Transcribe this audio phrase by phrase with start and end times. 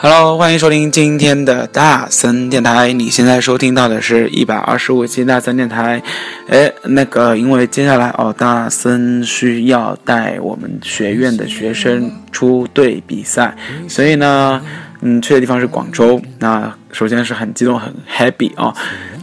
[0.00, 2.92] Hello，欢迎收听今天的大森电台。
[2.92, 6.00] 你现在收听到的是一百二十五期大森电台。
[6.48, 13.56] 哎，那个，因为接下来哦，大森需要带我们学院的学生出队比赛，
[13.88, 14.62] 所以呢，
[15.00, 16.22] 嗯，去的地方是广州。
[16.38, 18.72] 那首先是很激动，很 happy 啊，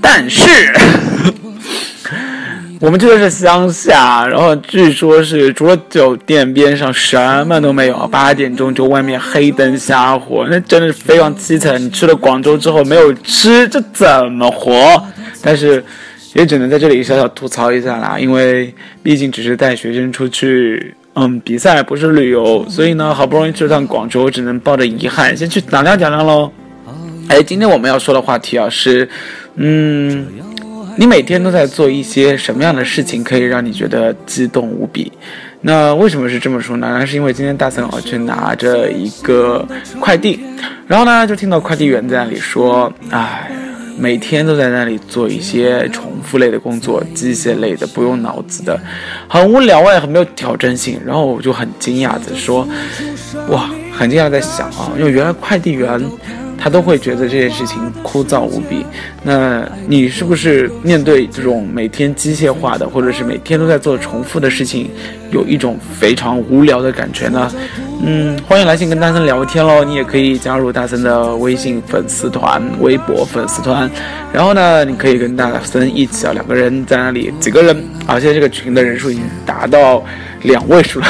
[0.02, 0.44] 但是。
[2.86, 11.84] 我们住的是乡下，然后据说是除了酒店边上什么都没有，八点钟就外面黑灯瞎火，那真的是非常凄惨。
[11.84, 15.04] 你去了广州之后没有吃，这怎么活？
[15.42, 15.84] 但是
[16.36, 18.72] 也只能在这里小小吐槽一下啦，因为
[19.02, 26.52] 毕竟只是带学生出去，嗯，比赛不是旅游，所以呢，好不容易去趟广州，只能抱着遗憾先去讲两讲两喽。
[27.30, 29.10] 哎，今天我们要说的话题啊是，
[29.56, 30.28] 嗯。
[30.98, 35.12] 你每天都在做一些什么样的事情，可以让你觉得激动无比？
[35.62, 36.96] 那为什么是这么说呢？
[36.98, 39.68] 那是因为今天大森哦去拿着一个
[40.00, 40.40] 快递，
[40.88, 43.52] 然后呢就听到快递员在那里说：“哎，
[43.98, 48.80] 每天都在那里做一些重复类的工作，机械类的，不用脑子的，
[49.28, 52.68] 很无聊哎，很没有挑战性。”然后我就很惊讶的说
[53.50, 56.00] ：“哇，很惊讶在想啊，因为原来快递员。”
[56.58, 58.86] 他都会觉得这件事情枯燥无比。
[59.24, 64.90] 那你是不是面对这种每天机械化的，或者是每天都在做重复的事情，
[65.32, 67.52] 有一种非常无聊的感觉呢？
[68.06, 69.84] 嗯，欢迎来信跟大森聊天喽。
[69.84, 73.90] 你也可以加入大森的微信粉丝团、微博粉丝团，
[74.34, 77.76] 然后呢，你可以跟大森一起啊，两个人在那里，几个人
[78.06, 78.20] 啊？
[78.20, 80.04] 现在这个群的人数已经达到
[80.44, 81.08] 两位数了。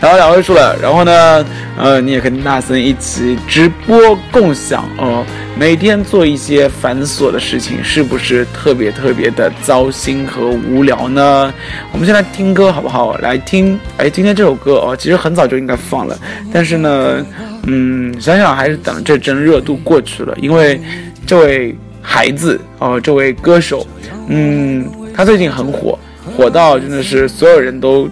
[0.00, 1.44] 然后两位数了，然后呢，
[1.76, 5.26] 呃，你也跟大森一起直播共享哦。
[5.58, 11.52] 每天做一些繁琐的事情，是不是特别特别的糟心和无聊呢？
[11.90, 13.18] 我们先来听歌好不好？
[13.18, 16.16] 来听，哎，今天这首歌哦，其实很早就应该放了，
[16.52, 17.26] 但是呢，
[17.66, 20.80] 嗯，想想还是等这阵热度过去了，因为
[21.26, 23.84] 这位孩子哦，这位歌手，
[24.28, 25.98] 嗯，他最近很火，
[26.36, 28.08] 火到真的是所有人都。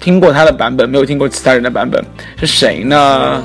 [0.00, 2.02] 听过他的版本，没有听过其他人的版本，
[2.38, 3.42] 是谁呢？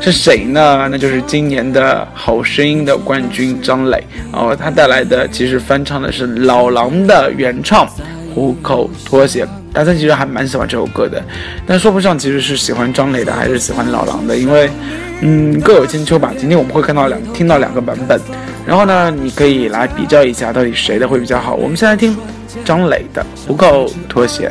[0.00, 0.88] 是谁呢？
[0.90, 4.02] 那就是今年的好声音的冠军张磊
[4.32, 7.86] 哦，他带来的其实翻唱的是老狼的原唱
[8.34, 11.22] 《虎口脱险》，大家其实还蛮喜欢这首歌的，
[11.66, 14.68] 但说不上其实是喜欢张磊的还是喜欢老狼的，因为
[15.20, 16.32] 嗯各有千秋吧。
[16.36, 18.20] 今天我们会看到两听到两个版本，
[18.66, 21.54] 然后呢，你可以来比较一下到底谁的会比较好。
[21.54, 22.16] 我们先来听
[22.64, 24.50] 张磊的《虎口脱险》。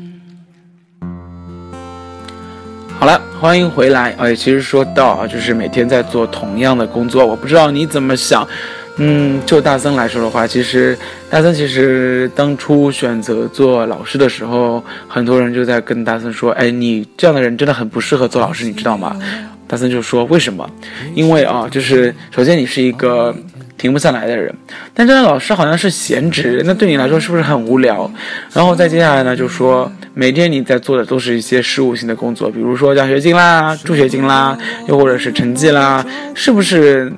[3.01, 4.13] 好了，欢迎回来。
[4.19, 8.47] 哎，其实说到啊，就是每天在做同样的工作，我不知道你怎么想。
[8.97, 10.95] 嗯，就大森来说的话，其实
[11.27, 19.19] 大森其实当初选择做老师的时候，很多人就在跟大森说：“哎，你这样的人真的很不适合做老师，你知道吗？”
[19.67, 20.69] 大森就说：“为什么？
[21.15, 23.35] 因为啊，就是首先你是一个。”
[23.81, 24.53] 停不下来的人，
[24.93, 28.09] 但这个老师好像是闲职，那对你来说是不是很无聊？
[28.53, 34.55] 然后再接下来呢，就说每天你在做的都是一些事务性的工作，比如说奖学金啦、助学金啦，
[34.87, 36.05] 又或者是成绩啦，
[36.35, 37.11] 是不是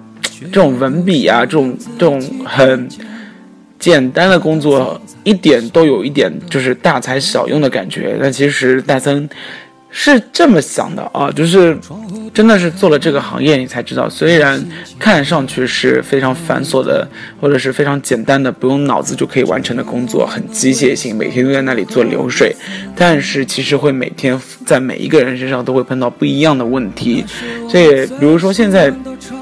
[0.44, 2.88] 这种文笔啊，这种这种很
[3.78, 8.18] 简单的工作，一点都有一点就是大材小用的感觉？
[8.22, 9.30] 但其实戴森。
[9.96, 11.78] 是这么想的啊，就是
[12.34, 14.60] 真的是做了这个行业，你才知道，虽然
[14.98, 17.08] 看上去是非常繁琐的，
[17.40, 22.56] 或者是非常简单的，不用脑子就可以完成的工作，很机械性，每天都在那里做流水，
[22.96, 27.24] 但是其实会每天在每一个人身上都会碰到不一样的问题。
[27.70, 28.92] 这比如说现在，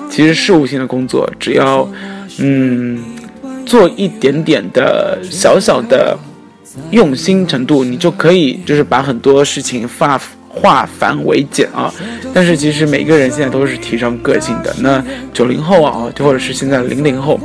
[0.10, 1.90] 其实事务性的工作，只要
[2.40, 3.02] 嗯
[3.66, 6.20] 做一点点的小小的
[6.92, 10.22] 用心程度，你就可以就是把很多事情发。
[10.54, 11.94] 化繁为简啊。
[12.34, 14.76] 但是其实每个人现在都是提倡个性的。
[14.80, 15.04] 那
[15.34, 17.40] 九零后啊，或者是现在零零后，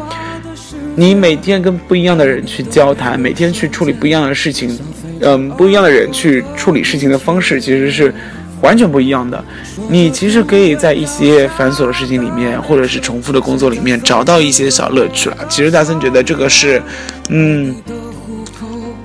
[0.95, 4.79] 你每天跟不一样的人去交谈，每天去处理不一样的事情，
[5.21, 8.13] 嗯，不一样的人去处理事情的方式，其实是。
[8.63, 9.45] 完全不一样的，
[9.91, 15.37] 你其实可以在一些繁琐的事情里面，或者是重复的工作里面找到一些小乐趣了。
[15.47, 16.83] 其实大森觉得这个是，
[17.29, 17.77] 嗯，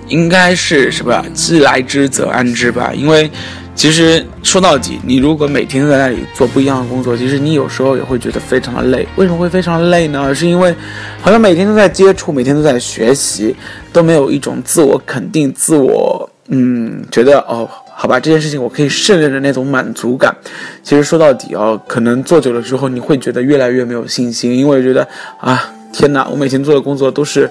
[0.07, 1.24] 应该是是吧？
[1.33, 2.94] 既来之则安之吧。
[2.95, 3.30] 因为
[3.73, 9.07] 其实说到底，你如果每天都在那里做不一样的工作，其实你有时候也会觉得非常的累。
[9.15, 10.07] 为什么会非常累？
[10.09, 10.33] 呢？
[10.35, 10.75] 是因为
[11.21, 13.56] 好像每天都在接触，每天都在学习，
[13.91, 17.68] 都没有一种自我肯定、自我嗯觉得哦。
[17.94, 20.35] 好吧，这件事情我可以胜任的那种满足感，
[20.81, 25.07] 其实说到底哦，可能做久了之后，你会觉得越来越没有信心，因为觉得
[25.39, 27.47] 啊，天哪，我每天做的工作都是，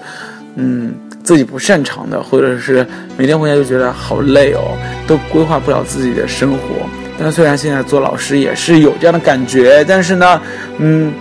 [0.55, 0.93] 嗯，
[1.23, 2.85] 自己不擅长的，或者是
[3.17, 4.77] 每天回家就觉得好累哦，
[5.07, 6.59] 都规划不了自己的生活。
[7.17, 10.41] 但是虽然现在做老师也是有这样的感觉，但是呢，
[10.77, 11.13] 嗯，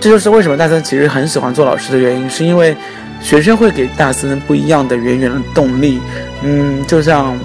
[0.00, 2.76] 这就是为什么大森其实很喜欢做老师的原因，是因为
[3.20, 6.00] 学生会给大森不一样的源源的动力，
[6.42, 7.38] 嗯，就像。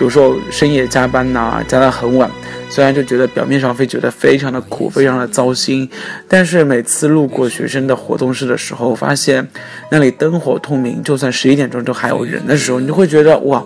[0.00, 2.28] 有时候深夜加班呐，加到很晚，
[2.72, 5.86] 虽然就觉得表面上会觉得非常的苦，非常的糟心，
[6.26, 9.46] 但是每次路过学生的活动室的时候，发现
[9.90, 13.62] 那里灯火通明，就算十一点钟都还有人的时候，你就会觉得哇。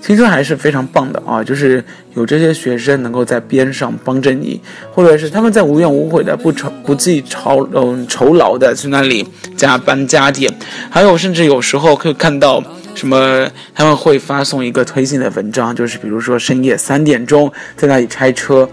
[0.00, 1.84] 青春还是非常棒的啊，就是
[2.14, 4.60] 有这些学生能够在边上帮着你，
[4.92, 10.48] 或者是他们在无怨无悔的不愁不计酬嗯酬劳的去那里加班加点，
[10.88, 12.62] 还有甚至有时候可以看到
[12.98, 18.68] 什么他们会发送一个推荐的文章，就是比如说深夜三点钟在那里拆车，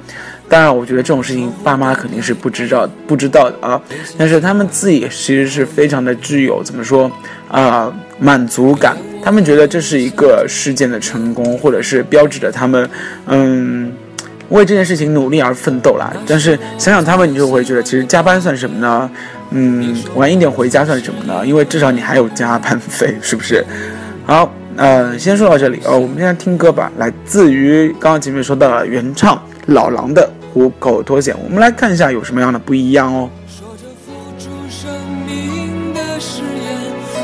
[0.50, 3.80] 当然我觉得这种事情爸妈肯定是不知道不知道的啊，
[4.18, 7.12] 但是他们自己其实是非常的具有怎么说
[7.48, 8.98] 啊满足感。
[9.24, 12.89] 他们觉得这是一个事件的成功，或者是标志着他们，
[13.25, 13.92] 嗯，
[14.50, 16.13] 为这件事情努力而奋斗啦。
[16.27, 19.10] 但是想想他们，你就会觉得，其实加班算什么呢？
[19.50, 21.45] 嗯，晚一点回家算什么呢？
[21.45, 23.66] 因为至少你还有加班费，是不是？
[24.25, 26.00] 好，呃，先说到这里哦。
[26.00, 33.30] 我们现在听歌吧，来自于刚刚前面说到了原唱老狼的《虎口脱险》，我们来看一下有什么样的不一样哦。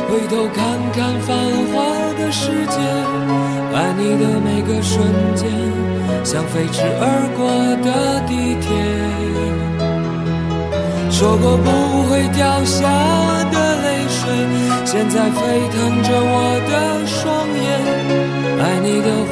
[0.08, 0.64] 回头看
[0.94, 1.36] 看繁
[1.74, 1.84] 华
[2.20, 2.78] 的世界，
[3.74, 5.02] 爱你的每个瞬
[5.36, 5.50] 间，
[6.24, 7.50] 像飞驰而过
[7.84, 9.21] 的地铁。
[11.22, 11.70] 说过不
[12.10, 12.82] 会掉下
[13.52, 14.34] 的泪水，
[14.86, 15.40] 现在沸
[15.70, 17.64] 腾着我的双眼。
[18.58, 19.32] 爱你的虎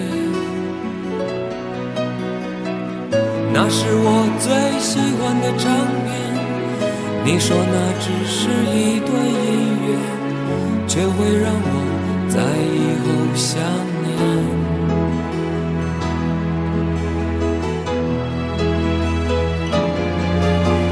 [3.53, 4.07] 那是我
[4.39, 5.63] 最喜欢的唱
[6.05, 6.09] 片。
[7.23, 9.87] 你说那只是一段音乐，
[10.87, 11.67] 却会让我
[12.29, 13.05] 在以后
[13.35, 13.49] 想
[14.03, 14.09] 念。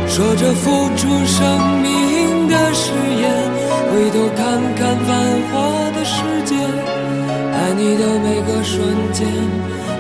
[0.08, 0.64] 说着付
[0.98, 1.38] 出生
[1.82, 3.24] 命的誓言。
[3.90, 4.40] 回头看
[4.76, 5.10] 看繁
[5.50, 5.52] 华
[5.96, 8.78] 的世界，爱你的每个瞬
[9.12, 9.26] 间，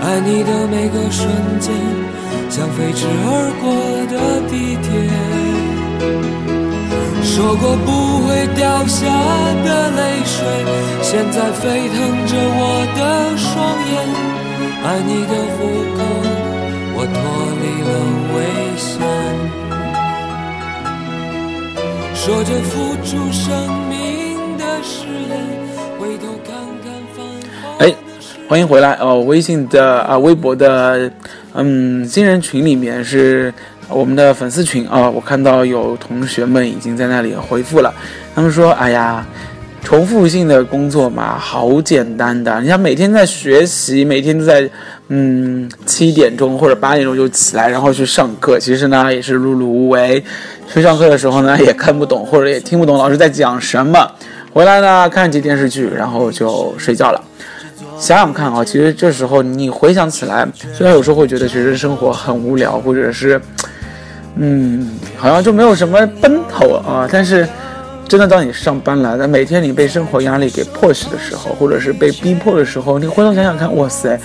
[0.00, 1.28] 爱你的每个瞬
[1.58, 1.72] 间，
[2.48, 3.66] 像飞驰而过
[4.06, 4.16] 的
[4.48, 4.86] 地铁。
[7.22, 7.88] 说过不
[8.26, 9.04] 会掉下
[9.64, 10.36] 的泪水，
[11.02, 13.00] 现在沸腾着我的
[13.36, 13.46] 双
[13.90, 13.92] 眼，
[14.84, 15.58] 爱你的虎
[15.96, 15.98] 口，
[16.94, 17.16] 我脱
[17.60, 17.90] 离了
[18.34, 18.36] 危
[18.76, 18.86] 险。
[22.14, 22.72] 说着付
[23.04, 23.46] 出生
[23.88, 23.94] 命
[24.56, 24.94] 的誓
[25.28, 25.32] 言，
[25.98, 26.67] 回头看。
[28.48, 29.20] 欢迎回来哦！
[29.26, 31.10] 微信的啊，微博的，
[31.52, 33.52] 嗯，新人群里面是
[33.90, 35.10] 我们的粉丝群啊。
[35.10, 37.92] 我看到有同学们已经在那里回复了，
[38.34, 39.22] 他们说：“哎呀，
[39.84, 42.58] 重复性的工作嘛，好简单的。
[42.62, 44.66] 你像每天在学习，每天都在
[45.08, 50.24] 嗯七点钟或者八点钟就起来，然后去上课，其实呢也是碌碌无为。”
[50.72, 54.10] 去上课的时候呢，也看不懂或者也听不懂老师在讲什么，
[54.54, 57.22] 回来呢看几电视剧，然后就睡觉了。
[57.98, 63.40] 想想看啊，其实这时候你回想起来，虽然有时候会觉得学生生活很无聊，或者是，
[64.36, 67.46] 嗯，好像就没有什么奔头啊，但是。
[68.08, 74.18] 真的，当你上班了，那每天你被生活压力给迫使的时候，或者是被逼迫的时候，你回头想想看，哇塞，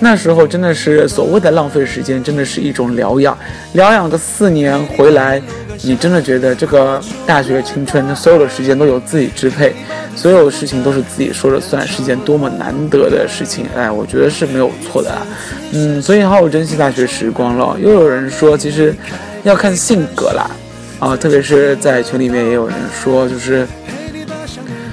[0.00, 3.36] 那时候真的是所谓的浪费时间，真的是一种疗养。
[3.74, 5.40] 疗养个四年回来，
[5.82, 9.74] 你真的觉得这个大学青春，所有的时间都由自己支配，
[10.14, 13.66] 所有事情都是自己说了算，是一件多么难得的事情。
[13.76, 15.26] 哎，我觉得是没有错的啊。
[15.72, 17.76] 嗯，所以好好珍惜大学时光了。
[17.78, 18.94] 又有人说，其实
[19.42, 20.50] 要看性格啦。
[20.98, 23.66] 啊，特别是在群里面也有人说，就是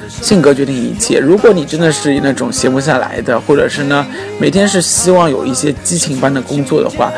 [0.09, 1.19] 性格决定一切。
[1.19, 4.05] 如果你真的是那种闲不下来的，或者是呢
[4.39, 7.11] 每天是希望有一些激情般的工作的话，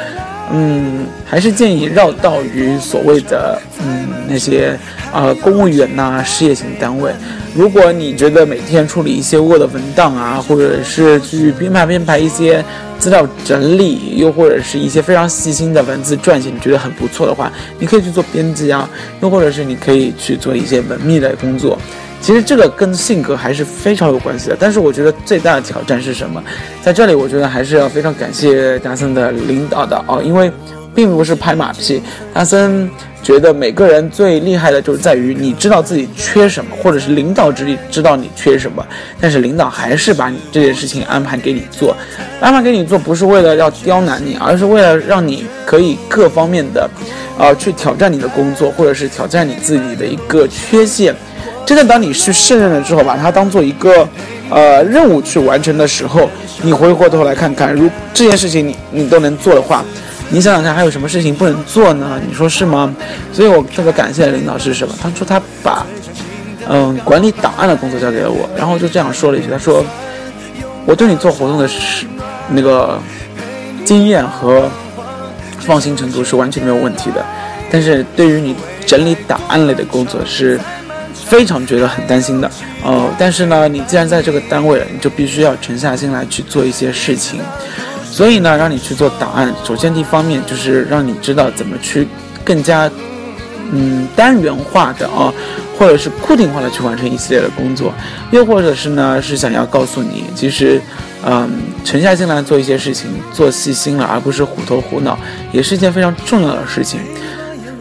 [0.51, 4.79] 嗯，还是建议绕道于所谓的嗯那些
[5.11, 7.11] 啊公务员呐事业型单位。
[7.53, 12.63] 如果你觉得每天处理一些 Word 文档啊，或者是去编排编排一些
[12.99, 18.89] 资料整理，又或者是一些非常细心的文字撰写，你觉得很不错的话，你可以去做编辑啊，
[19.21, 21.77] 又或者是你可以去做一些文秘的工作。
[22.21, 24.57] 其实这个跟性格还是非常有关系的。
[24.57, 26.41] 但是我觉得最大的挑战是什么？
[26.81, 30.49] 在这里，我觉得还是要非常感谢达森的领导的哦，因为
[30.95, 32.01] 并不是拍马屁，
[32.33, 32.89] 阿森。
[33.21, 38.85] 觉得每个人最厉害的就是在于你知道自己缺什么，或者是领导之力知道你缺什么，
[39.19, 41.97] 但是领导还是把你这件事情安排给你做，
[42.39, 46.87] 安排给你做不是为了要刁难你，而是为了让你可以各方面的，
[47.39, 51.15] 呃，去挑战你的工作，或者是挑战你自己的一个缺陷。
[51.65, 54.07] 真的，当你去胜任了之后，把它当做一个
[54.51, 56.29] 呃任务去完成的时候，
[56.61, 59.83] 你回过头来看看，如这件事情你你都能做的话。
[60.29, 62.19] 你想想看，还有什么事情不能做呢？
[62.27, 62.93] 你说是吗？
[63.31, 64.93] 所以我特别感谢领导是什么？
[65.01, 65.85] 他说他把，
[66.67, 69.85] 嗯，管理档案的工作交给了我，然后就这样说了一句：“他说，
[70.85, 72.05] 我对你做活动的是
[72.49, 72.99] 那个
[73.85, 74.69] 经验和
[75.59, 77.23] 放心程度是完全没有问题的，
[77.71, 78.55] 但是对于你
[78.85, 80.59] 整理档案类的工作是
[81.13, 82.51] 非常觉得很担心的。
[82.83, 87.39] 呃，但是呢，你既然在这个单位了，你就必须要沉下心来去做一些事情。”
[88.15, 92.07] 所以呢，让你去做档案，首先一方面就是让你知道怎么去
[92.45, 92.89] 更加，
[93.73, 95.33] 嗯，单元化的啊，
[95.77, 97.93] 或者是固定化的去完成一系列的工作，
[98.31, 100.81] 又或者是呢，是想要告诉你，其实，
[101.25, 101.49] 嗯，
[101.83, 105.19] 沉下心来做一些事情，做细心了，而不是虎头虎脑，
[105.51, 107.01] 也是一件非常重要的事情。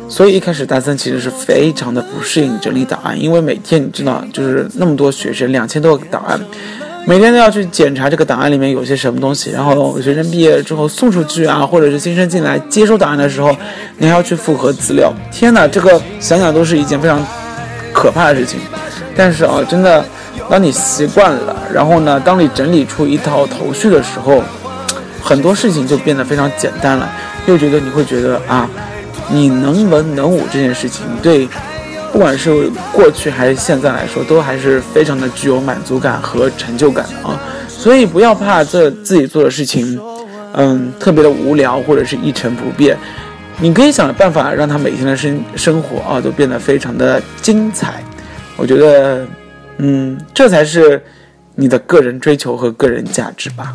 [0.08, 6.40] 所以一开始大三其实是非常的不适应整理档案，因为每天你知道，就是那么多学生，两千多个档案。
[7.06, 13.54] 每天都要去检查这个档案里面有些什么东西，然后学生毕业之后送出去啊，或者是新生进来接收档案的时候，
[13.99, 15.12] 你还要去复核资料。
[15.30, 17.23] 天哪，这个想想都是一件非常
[17.92, 18.58] 可怕的事情。
[19.14, 20.02] 但是啊，真的，
[20.49, 24.42] 当你习惯了，然后呢，当你整理出一套头绪的时候，
[25.23, 27.06] 很多事情就变得非常简单了。
[27.46, 28.66] 又觉得你会觉得啊，
[29.28, 31.46] 你能文能武这件事情对。
[32.14, 37.40] 不管是过去还是现在来说，都还是非常的具有满足感和成就感的啊！
[37.66, 40.00] 所以不要怕这自己做的事情，
[40.52, 42.97] 嗯，特别的无聊或者是一成不变，
[43.59, 48.00] 你可以想办法让他每天的生生活啊都变得非常的精彩。
[48.56, 49.26] 我觉得，
[49.78, 51.02] 嗯，这才是
[51.56, 53.75] 你的个人追求和个人价值吧。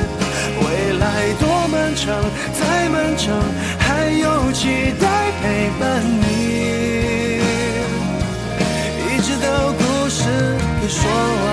[1.91, 2.15] 漫长，
[2.53, 3.35] 再漫长，
[3.77, 5.07] 还有期待。
[5.41, 7.41] 陪伴你，
[9.09, 10.23] 一直到故事
[10.81, 11.49] 给说完。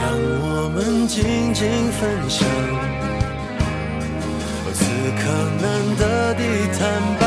[0.00, 0.04] 让
[0.42, 1.22] 我们静
[1.54, 2.79] 静分享。
[5.16, 5.22] 可
[5.60, 6.42] 能的的
[6.78, 6.80] 坦
[7.18, 7.22] 白，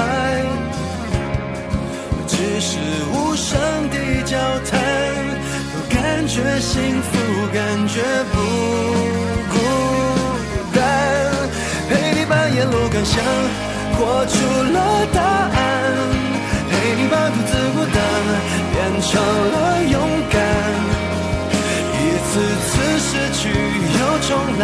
[2.28, 2.78] 只是
[3.12, 3.60] 无声
[3.90, 4.38] 的交
[4.70, 4.80] 谈，
[5.90, 7.10] 感觉幸福，
[7.54, 8.36] 感觉不
[9.52, 9.56] 孤
[10.74, 10.82] 单。
[11.90, 13.22] 陪你把沿路感想
[13.94, 14.36] 活出
[14.72, 14.78] 了
[15.14, 15.56] 答案，
[16.70, 17.96] 陪你把独自孤单
[18.74, 19.56] 变成了
[19.92, 19.96] 勇
[20.32, 20.36] 敢。
[21.96, 22.32] 一次
[22.68, 23.42] 次失去
[24.00, 24.64] 又重来，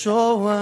[0.00, 0.54] 说完。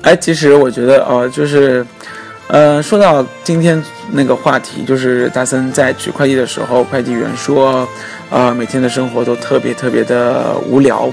[0.00, 1.86] 哎，其实我觉得，呃，就是，
[2.46, 7.86] 呃，说到今天那个话题，就是大森在取快递的时候，快递员说，
[8.30, 11.06] 呃，每天的生活都特别特别的无聊。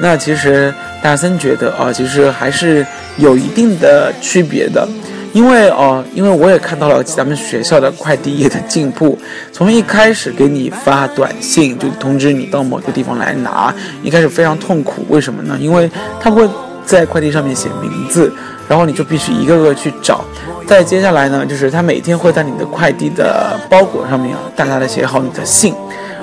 [0.00, 2.84] 那其实大森觉得，啊、其实还是
[3.16, 4.88] 有一定的区别的。
[5.32, 9.18] 因为哦，因为我也看到了咱们学校的快递业的进步，
[9.50, 15.56] 从一开始给你发短信就通知你到某个地方来拿，一开始非常痛苦，为什么呢？
[15.58, 15.90] 因为
[16.20, 16.48] 他会
[16.84, 18.32] 在快递上面写名字，
[18.68, 20.22] 然后你就必须一个个去找。
[20.66, 25.74] 再接下来呢，就是他每天会在你的快递的包裹上面啊，大大的写好你的姓，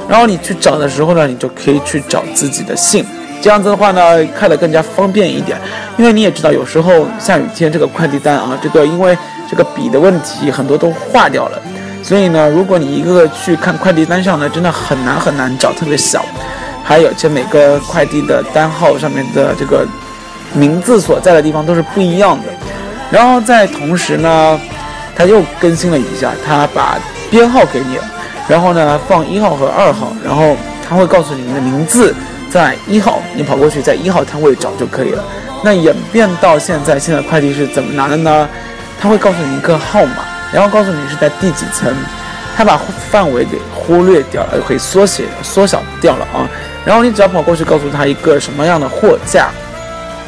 [0.08, 3.04] 然后你去找的时候呢，你就可以去找自己的姓。
[3.42, 5.58] 这样子的话呢，看得更加方便一点，
[5.98, 9.18] 因为你也知道，有时候下雨天这个快递单啊，这个因为
[9.50, 11.62] 这个笔的问题，很多都化掉了，
[12.04, 16.26] 所以呢，如果你一个个去看快递单上呢，真的很难很难找，特别小，
[16.84, 19.88] 还有这每个快递的单号上面的这个
[20.54, 22.52] 名字所在的地方都是不一样的，
[23.10, 24.60] 然后在同时呢，
[25.16, 26.98] 他又更新了一下，他把
[27.32, 28.04] 编号给你了，
[28.50, 32.14] 然后呢放一号和二号，然后他会告诉你们的名字。
[32.50, 35.24] 在一号，你跑过去，在一号摊位找就可以了。
[35.64, 38.48] 那演变到现在，现在快递是怎么拿的呢？
[39.00, 41.94] 他会告诉你一个号码，然后告诉你是在第几层，
[42.56, 46.48] 他把范围给忽略掉了，可以缩写缩小掉了啊。
[46.86, 49.50] 然后你只要跑过去，告诉他一个什么样的货架，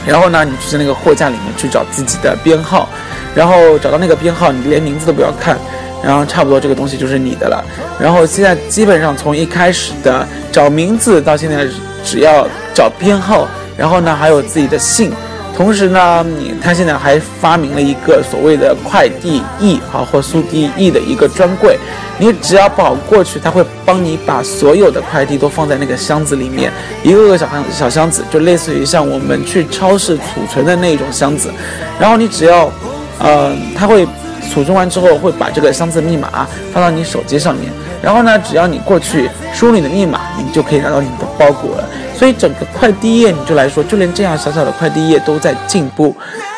[0.05, 2.87] 然后呢，你就在那个货架里面去找自己的编号，
[3.33, 5.57] 然后找到那个编号，你连名字都不要看，
[6.03, 7.63] 然后差不多这个东西就是你的了。
[7.99, 11.67] 然后现在基本上从一开始的找名字到现在
[12.03, 15.11] 只要找编号，然后呢还有自己的姓。
[15.53, 21.77] 同时呢，你他现在还发明了一个所谓的快递驿啊，或速递驿的一个专柜，
[22.17, 26.71] 你只要跑过去，他会帮你把所有的快递都放在那个箱子里面，
[27.03, 31.51] 一个个小箱小箱子，就类似于像我们去超市储存的那种箱子，
[31.99, 32.71] 然后你只要，
[33.19, 34.07] 呃，他会
[34.51, 41.87] 储存完之后会把这个箱子密码发到你手机上面，然后呢，只要你过去输入你的密码，你就可以拿到你的包裹了。
[42.13, 46.13] 所以整个快递业，你就来说，就连这样小小的快递业都在进步。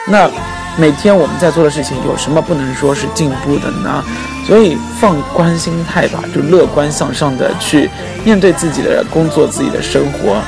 [0.07, 0.27] 那
[0.75, 4.03] 每天我们在做的事情，有什么不能说是进步的呢？
[4.47, 7.89] 所以放宽心态吧，就乐观向上的去
[8.25, 10.41] 面对自己的工作、自己的生活。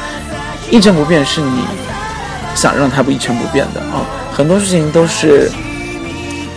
[0.72, 1.64] 一成不变是你
[2.56, 4.02] 想让它不一成不变的啊。
[4.34, 5.50] 很多事情都是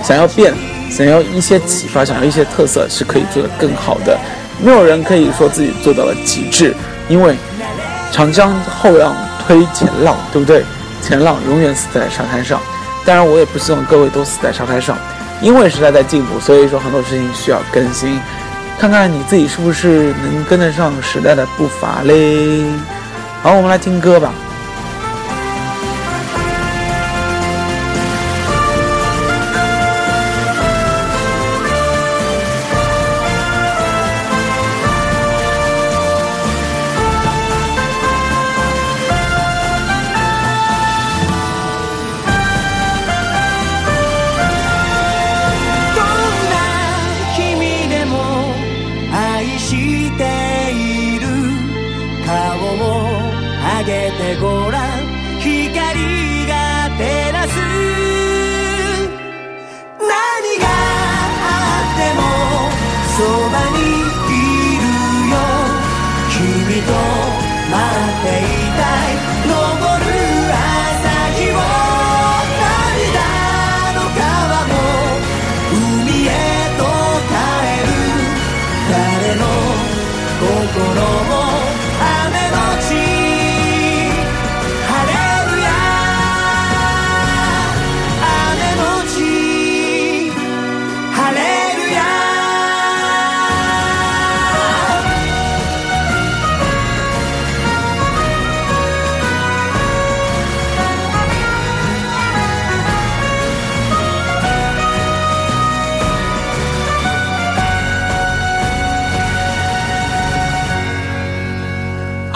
[0.02, 0.52] 想要变，
[0.90, 4.18] 想要一些启发，想要一些特色，是可以做得更好的。
[4.62, 6.74] 没有人可以说自己做到了极致，
[7.08, 7.36] 因为。
[8.10, 9.14] 长江后浪
[9.46, 10.64] 推前浪，对不对？
[11.02, 12.58] 前浪永远死在沙滩上。
[13.04, 14.96] 当然，我也不希望各位都死在沙滩上，
[15.42, 18.18] 因为时代在进步，所以说很多事情需要更新。
[18.78, 22.64] 看看你自己是不是能跟得上时代的步伐嘞？
[23.42, 24.32] 好，我们来听歌吧。
[80.38, 81.37] 心を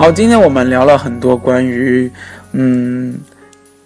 [0.02, 2.10] 好，今天我们聊了很多关于，
[2.54, 3.20] 嗯，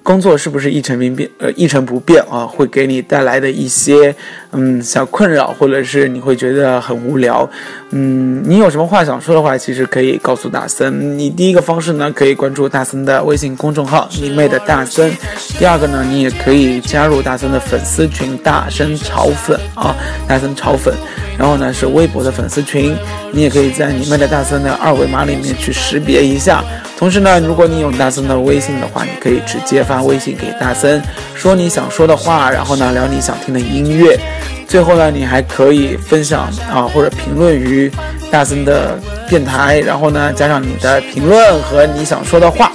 [0.03, 1.29] 工作是不是一成不变？
[1.37, 4.17] 呃，一成不变啊，会给你带来的一些，
[4.59, 7.49] 嗯，小困扰，或者是你会觉得很无聊，
[7.91, 11.19] 嗯，你有什么话想说的话，其实可以告诉大森。
[11.19, 15.13] 你第一个方式呢，可以关注大森的微信公众号“你妹的大森”。
[15.59, 19.95] 第二个呢，你也可以加入大森的粉丝群“大声炒粉”啊，
[20.27, 20.95] 大森炒粉。
[21.39, 22.97] 然后呢，是微博的粉丝群，
[23.31, 26.65] 你也可以在你妹的大森的二维码里面去识别一下。
[26.99, 31.03] 同时呢，如果你有大森的微信的话，你可以直接发微信给大森，
[31.35, 34.19] 说你想说的话，然后呢聊你想听的音乐。
[34.69, 37.91] 最后呢，你还可以分享啊或者评论于
[38.31, 42.71] 大森的电台，然后呢加上你的评论和你想说的话，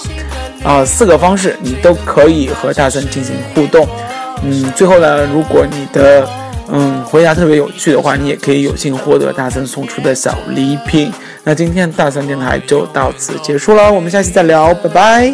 [0.63, 3.88] 啊四个方式你都可以和大森进行互动。
[4.43, 6.27] 嗯，最后呢，如果你的
[6.73, 11.12] 嗯，回答特别有趣的话，你也可以有幸获得大森送出的小礼品。
[11.43, 15.34] 那今天大森电台就到此结束了，我们下期再聊，拜拜。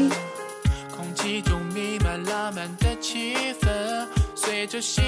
[0.90, 3.68] 空气中弥漫浪漫的气氛，
[4.36, 5.04] 随着心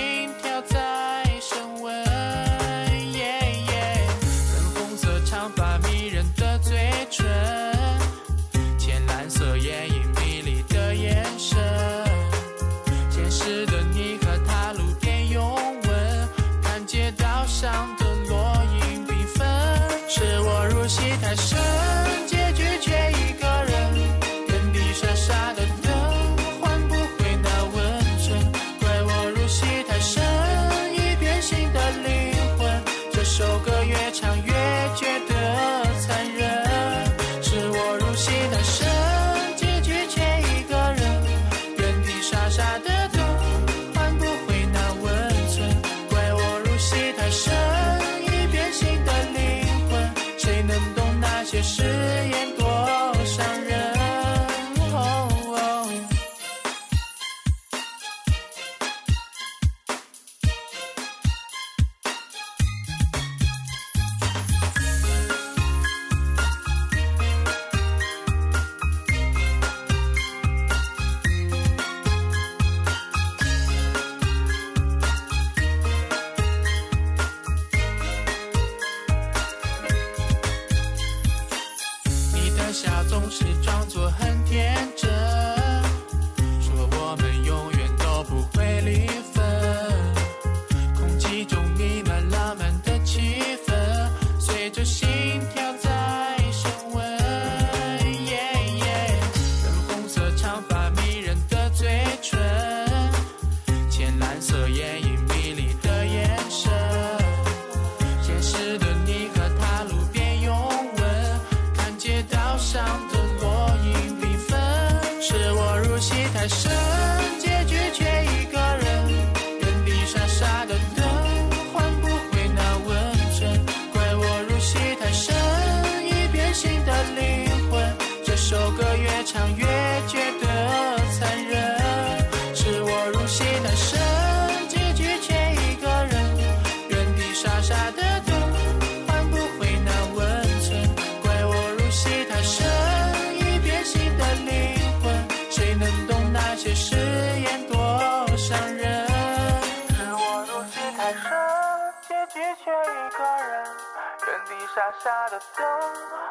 [154.75, 155.65] 傻傻的等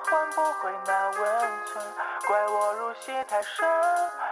[0.05, 1.85] 换不回那温存
[2.27, 3.67] 怪我入戏太深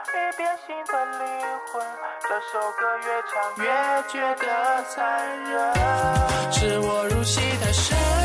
[0.09, 1.41] 已变心的灵
[1.73, 1.85] 魂
[2.23, 6.53] 这首歌越唱越觉得残忍。
[6.53, 8.16] 是我入戏太深。